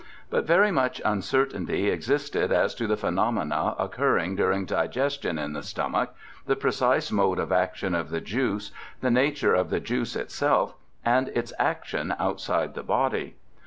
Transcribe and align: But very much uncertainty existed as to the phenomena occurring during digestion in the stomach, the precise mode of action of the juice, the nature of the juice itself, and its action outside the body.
But 0.31 0.45
very 0.47 0.71
much 0.71 0.99
uncertainty 1.05 1.91
existed 1.91 2.51
as 2.51 2.73
to 2.73 2.87
the 2.87 2.97
phenomena 2.97 3.75
occurring 3.77 4.35
during 4.35 4.65
digestion 4.65 5.37
in 5.37 5.53
the 5.53 5.61
stomach, 5.61 6.15
the 6.47 6.55
precise 6.55 7.11
mode 7.11 7.37
of 7.37 7.51
action 7.51 7.93
of 7.93 8.09
the 8.09 8.19
juice, 8.19 8.71
the 9.01 9.11
nature 9.11 9.53
of 9.53 9.69
the 9.69 9.79
juice 9.79 10.15
itself, 10.15 10.73
and 11.05 11.27
its 11.35 11.53
action 11.59 12.15
outside 12.17 12.73
the 12.73 12.81
body. 12.81 13.35